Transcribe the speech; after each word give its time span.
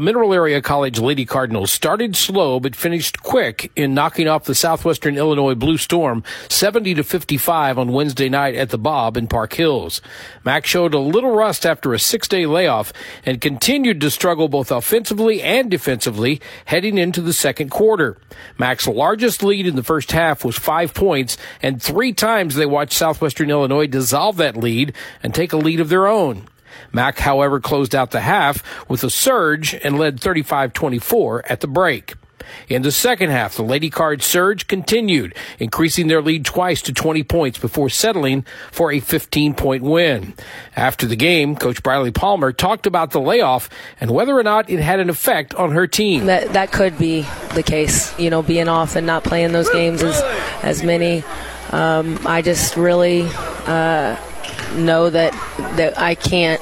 Mineral 0.00 0.34
Area 0.34 0.62
College 0.62 0.98
Lady 0.98 1.24
Cardinals 1.24 1.70
started 1.70 2.14
slow 2.14 2.60
but 2.60 2.76
finished 2.76 3.22
quick 3.22 3.70
in 3.74 3.94
knocking 3.94 4.28
off 4.28 4.44
the 4.44 4.54
Southwestern 4.54 5.16
Illinois 5.16 5.54
Blue 5.54 5.76
Storm 5.78 6.22
70 6.48 6.94
to 6.94 7.04
55 7.04 7.78
on 7.78 7.92
Wednesday 7.92 8.28
night 8.28 8.54
at 8.54 8.70
the 8.70 8.78
Bob 8.78 9.16
in 9.16 9.26
Park 9.26 9.54
Hills. 9.54 10.00
Mac 10.44 10.66
showed 10.66 10.94
a 10.94 10.98
little 10.98 11.34
rust 11.34 11.64
after 11.64 11.94
a 11.94 11.98
six-day 11.98 12.46
layoff 12.46 12.92
and 13.24 13.40
continued 13.40 14.00
to 14.00 14.10
struggle 14.10 14.48
both 14.48 14.70
offensively 14.70 15.42
and 15.42 15.70
defensively 15.70 16.40
heading 16.66 16.98
into 16.98 17.20
the 17.20 17.32
second 17.32 17.70
quarter. 17.70 18.16
Mac's 18.58 18.86
largest 18.86 19.42
lead 19.42 19.66
in 19.66 19.76
the 19.76 19.82
first 19.82 20.12
half 20.12 20.44
was 20.44 20.56
five 20.56 20.94
points, 20.94 21.36
and 21.62 21.82
three 21.82 22.12
times 22.12 22.54
they 22.54 22.66
watched 22.66 22.92
Southwestern 22.92 23.50
Illinois 23.50 23.86
dissolve 23.86 24.36
that 24.36 24.56
lead 24.56 24.92
and 25.22 25.34
take 25.34 25.52
a 25.52 25.56
lead 25.56 25.80
of 25.80 25.88
their 25.88 26.06
own. 26.06 26.46
Mac, 26.92 27.18
however, 27.18 27.60
closed 27.60 27.94
out 27.94 28.10
the 28.10 28.20
half 28.20 28.62
with 28.88 29.04
a 29.04 29.10
surge 29.10 29.74
and 29.74 29.98
led 29.98 30.20
35-24 30.20 31.42
at 31.44 31.60
the 31.60 31.68
break. 31.68 32.14
In 32.68 32.82
the 32.82 32.92
second 32.92 33.30
half, 33.30 33.56
the 33.56 33.62
Lady 33.62 33.90
Card 33.90 34.22
surge 34.22 34.66
continued, 34.66 35.34
increasing 35.58 36.08
their 36.08 36.22
lead 36.22 36.44
twice 36.44 36.82
to 36.82 36.92
20 36.92 37.22
points 37.24 37.58
before 37.58 37.88
settling 37.88 38.44
for 38.70 38.92
a 38.92 39.00
15 39.00 39.54
point 39.54 39.82
win. 39.82 40.34
After 40.76 41.06
the 41.06 41.16
game, 41.16 41.56
Coach 41.56 41.82
Briley 41.82 42.10
Palmer 42.10 42.52
talked 42.52 42.86
about 42.86 43.10
the 43.10 43.20
layoff 43.20 43.68
and 44.00 44.10
whether 44.10 44.36
or 44.36 44.42
not 44.42 44.70
it 44.70 44.80
had 44.80 45.00
an 45.00 45.10
effect 45.10 45.54
on 45.54 45.72
her 45.72 45.86
team. 45.86 46.26
That 46.26 46.52
that 46.52 46.72
could 46.72 46.98
be 46.98 47.26
the 47.54 47.62
case, 47.62 48.18
you 48.18 48.30
know, 48.30 48.42
being 48.42 48.68
off 48.68 48.96
and 48.96 49.06
not 49.06 49.24
playing 49.24 49.52
those 49.52 49.70
games 49.70 50.02
as 50.02 50.20
as 50.62 50.82
many. 50.82 51.24
Um, 51.70 52.18
I 52.26 52.40
just 52.40 52.76
really 52.76 53.26
uh, 53.66 54.16
know 54.76 55.10
that 55.10 55.32
that 55.76 55.98
I 55.98 56.14
can't 56.14 56.60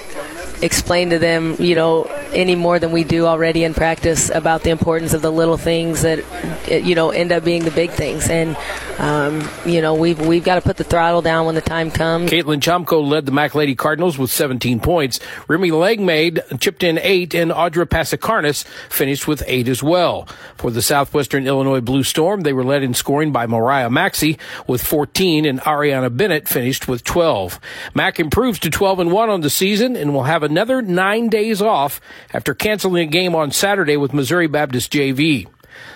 explain 0.63 1.11
to 1.11 1.19
them, 1.19 1.57
you 1.59 1.75
know, 1.75 2.05
any 2.33 2.55
more 2.55 2.79
than 2.79 2.93
we 2.93 3.05
do 3.05 3.27
already 3.27 3.65
in 3.65 3.75
practice 3.75 4.31
about 4.31 4.63
the 4.63 4.71
importance 4.71 5.13
of 5.13 5.23
the 5.23 5.31
little 5.31 5.57
things 5.57 6.03
that, 6.03 6.25
you 6.69 6.95
know, 6.95 7.11
end 7.11 7.33
up 7.33 7.45
being 7.45 7.65
the 7.65 7.71
big 7.71 7.91
things. 7.91 8.29
And, 8.29 8.57
um, 8.99 9.47
you 9.65 9.83
know, 9.83 9.95
we've, 9.95 10.21
we've 10.27 10.45
got 10.45 10.55
to 10.57 10.61
put 10.61 10.77
the 10.77 10.85
throttle 10.85 11.23
down 11.23 11.47
when 11.47 11.55
the 11.55 11.61
time 11.61 11.91
comes. 11.91 12.31
Caitlin 12.31 12.61
Chomko 12.61 13.07
led 13.07 13.27
the 13.27 13.33
Mac 13.33 13.55
Lady 13.55 13.75
Cardinals 13.75 14.17
with 14.19 14.31
17 14.31 14.81
points. 14.81 15.21
Remy 15.49 15.71
Legmaid 15.71 16.61
chipped 16.61 16.83
in 16.83 16.99
eight, 16.99 17.35
and 17.35 17.51
Audra 17.51 17.85
Pasikarnas 17.85 18.65
finished 18.89 19.29
with 19.29 19.43
eight 19.47 19.69
as 19.69 19.83
well. 19.83 20.27
For 20.57 20.71
the 20.71 20.83
Southwestern 20.83 21.47
Illinois 21.47 21.81
Blue 21.81 22.03
Storm, 22.03 22.41
they 22.41 22.53
were 22.53 22.65
led 22.65 22.83
in 22.83 22.95
scoring 22.95 23.33
by 23.33 23.47
Mariah 23.47 23.91
Maxey 23.91 24.39
with 24.67 24.83
14, 24.83 25.45
and 25.45 25.61
Ariana 25.61 26.15
Bennett 26.15 26.49
finished 26.49 26.89
with 26.89 27.05
12. 27.05 27.61
Mac 27.95 28.19
improves 28.19 28.59
to 28.61 28.71
12 28.71 29.01
and 29.01 29.13
1 29.13 29.31
on 29.31 29.41
the 29.43 29.51
season 29.51 29.97
and 29.97 30.15
will 30.15 30.25
have 30.25 30.43
another 30.43 30.81
nine 30.81 31.29
days 31.29 31.61
off 31.61 32.01
after 32.33 32.55
canceling 32.55 33.07
a 33.07 33.11
game 33.11 33.35
on 33.35 33.51
Saturday 33.51 33.97
with 33.97 34.13
Missouri 34.13 34.47
Baptist 34.47 34.93
JV. 34.93 35.47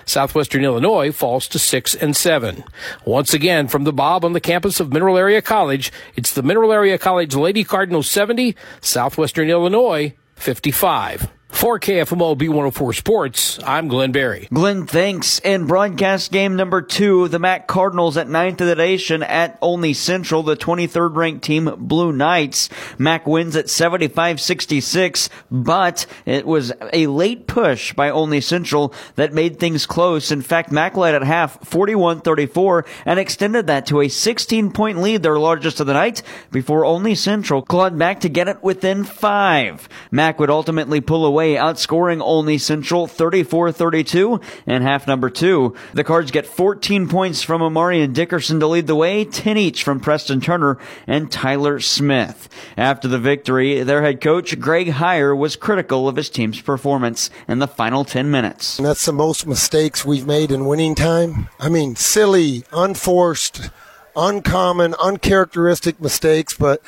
Southwestern 0.05 0.63
Illinois 0.63 1.11
falls 1.11 1.47
to 1.49 1.59
6 1.59 1.95
and 1.95 2.15
7. 2.15 2.63
Once 3.05 3.33
again, 3.33 3.67
from 3.67 3.83
the 3.83 3.93
Bob 3.93 4.23
on 4.23 4.33
the 4.33 4.39
campus 4.39 4.79
of 4.79 4.93
Mineral 4.93 5.17
Area 5.17 5.41
College, 5.41 5.91
it's 6.15 6.33
the 6.33 6.43
Mineral 6.43 6.71
Area 6.71 6.97
College 6.97 7.35
Lady 7.35 7.63
Cardinals 7.63 8.09
70, 8.09 8.55
Southwestern 8.81 9.49
Illinois 9.49 10.13
55. 10.35 11.29
For 11.61 11.79
KFMO 11.79 12.35
B104 12.35 12.95
Sports, 12.95 13.59
I'm 13.63 13.87
Glenn 13.87 14.11
Barry. 14.11 14.47
Glenn, 14.51 14.87
thanks. 14.87 15.37
In 15.41 15.67
broadcast 15.67 16.31
game 16.31 16.55
number 16.55 16.81
two, 16.81 17.27
the 17.27 17.37
Mac 17.37 17.67
Cardinals 17.67 18.17
at 18.17 18.27
ninth 18.27 18.59
of 18.61 18.67
the 18.67 18.73
nation 18.73 19.21
at 19.21 19.59
Olney 19.61 19.93
Central, 19.93 20.41
the 20.41 20.57
23rd 20.57 21.15
ranked 21.15 21.43
team 21.43 21.71
Blue 21.77 22.11
Knights. 22.11 22.69
Mac 22.97 23.27
wins 23.27 23.55
at 23.55 23.67
75-66, 23.67 25.29
but 25.51 26.07
it 26.25 26.47
was 26.47 26.73
a 26.93 27.05
late 27.05 27.45
push 27.45 27.93
by 27.93 28.09
Olney 28.09 28.41
Central 28.41 28.91
that 29.13 29.31
made 29.31 29.59
things 29.59 29.85
close. 29.85 30.31
In 30.31 30.41
fact, 30.41 30.71
Mac 30.71 30.97
led 30.97 31.13
at 31.13 31.21
half 31.21 31.59
41-34 31.59 32.87
and 33.05 33.19
extended 33.19 33.67
that 33.67 33.85
to 33.85 34.01
a 34.01 34.07
16 34.07 34.71
point 34.71 34.97
lead, 34.97 35.21
their 35.21 35.37
largest 35.37 35.79
of 35.79 35.85
the 35.85 35.93
night, 35.93 36.23
before 36.49 36.85
Olney 36.85 37.13
Central 37.13 37.61
clawed 37.61 37.99
back 37.99 38.21
to 38.21 38.29
get 38.29 38.47
it 38.47 38.63
within 38.63 39.03
five. 39.03 39.87
Mac 40.09 40.39
would 40.39 40.49
ultimately 40.49 41.01
pull 41.01 41.23
away 41.23 41.50
outscoring 41.55 42.21
Olney 42.21 42.57
Central 42.57 43.07
34-32 43.07 44.43
in 44.65 44.81
half 44.81 45.07
number 45.07 45.29
two. 45.29 45.75
The 45.93 46.03
Cards 46.03 46.31
get 46.31 46.45
14 46.45 47.07
points 47.07 47.41
from 47.43 47.61
Amari 47.61 48.01
and 48.01 48.13
Dickerson 48.13 48.59
to 48.59 48.67
lead 48.67 48.87
the 48.87 48.95
way, 48.95 49.25
10 49.25 49.57
each 49.57 49.83
from 49.83 49.99
Preston 49.99 50.41
Turner 50.41 50.77
and 51.07 51.31
Tyler 51.31 51.79
Smith. 51.79 52.49
After 52.77 53.07
the 53.07 53.19
victory, 53.19 53.83
their 53.83 54.01
head 54.01 54.21
coach, 54.21 54.59
Greg 54.59 54.87
Heiar, 54.87 55.37
was 55.37 55.55
critical 55.55 56.07
of 56.07 56.15
his 56.15 56.29
team's 56.29 56.61
performance 56.61 57.29
in 57.47 57.59
the 57.59 57.67
final 57.67 58.03
10 58.03 58.29
minutes. 58.31 58.77
And 58.77 58.85
that's 58.85 59.05
the 59.05 59.13
most 59.13 59.47
mistakes 59.47 60.05
we've 60.05 60.27
made 60.27 60.51
in 60.51 60.65
winning 60.65 60.95
time. 60.95 61.49
I 61.59 61.69
mean, 61.69 61.95
silly, 61.95 62.63
unforced, 62.71 63.69
uncommon, 64.15 64.95
uncharacteristic 64.95 66.01
mistakes, 66.01 66.55
but 66.57 66.81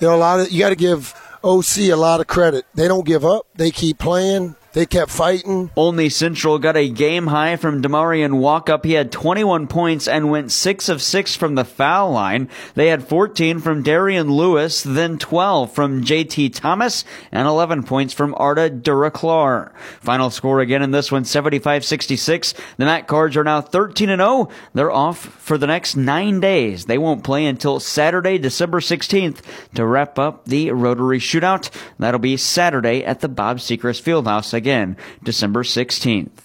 you 0.00 0.08
know, 0.08 0.14
a 0.14 0.18
lot 0.18 0.40
of, 0.40 0.50
you 0.50 0.60
got 0.60 0.70
to 0.70 0.76
give 0.76 1.14
OC 1.44 1.78
a 1.78 1.94
lot 1.94 2.20
of 2.20 2.26
credit. 2.26 2.66
They 2.74 2.88
don't 2.88 3.06
give 3.06 3.24
up. 3.24 3.46
They 3.54 3.70
keep 3.70 3.98
playing. 3.98 4.56
They 4.76 4.84
kept 4.84 5.10
fighting. 5.10 5.70
Olney 5.74 6.10
Central 6.10 6.58
got 6.58 6.76
a 6.76 6.90
game 6.90 7.28
high 7.28 7.56
from 7.56 7.80
Demarion 7.80 8.40
Walkup. 8.40 8.84
He 8.84 8.92
had 8.92 9.10
21 9.10 9.68
points 9.68 10.06
and 10.06 10.30
went 10.30 10.52
6 10.52 10.90
of 10.90 11.00
6 11.00 11.34
from 11.34 11.54
the 11.54 11.64
foul 11.64 12.10
line. 12.10 12.50
They 12.74 12.88
had 12.88 13.08
14 13.08 13.60
from 13.60 13.82
Darian 13.82 14.30
Lewis, 14.30 14.82
then 14.82 15.16
12 15.16 15.72
from 15.72 16.04
JT 16.04 16.52
Thomas, 16.56 17.06
and 17.32 17.48
11 17.48 17.84
points 17.84 18.12
from 18.12 18.34
Arda 18.36 18.68
Duraclar. 18.68 19.74
Final 20.00 20.28
score 20.28 20.60
again 20.60 20.82
in 20.82 20.90
this 20.90 21.10
one, 21.10 21.24
75-66. 21.24 22.52
The 22.76 22.84
Mac 22.84 23.06
Cards 23.06 23.34
are 23.38 23.44
now 23.44 23.62
13 23.62 24.10
and 24.10 24.20
0. 24.20 24.50
They're 24.74 24.92
off 24.92 25.20
for 25.20 25.56
the 25.56 25.66
next 25.66 25.96
nine 25.96 26.38
days. 26.38 26.84
They 26.84 26.98
won't 26.98 27.24
play 27.24 27.46
until 27.46 27.80
Saturday, 27.80 28.36
December 28.36 28.80
16th 28.80 29.40
to 29.74 29.86
wrap 29.86 30.18
up 30.18 30.44
the 30.44 30.70
Rotary 30.72 31.18
Shootout. 31.18 31.70
That'll 31.98 32.20
be 32.20 32.36
Saturday 32.36 33.02
at 33.02 33.20
the 33.20 33.28
Bob 33.30 33.56
Sechrist 33.56 34.02
Fieldhouse 34.02 34.52
again 34.66 34.96
December 35.22 35.62
16th. 35.62 36.42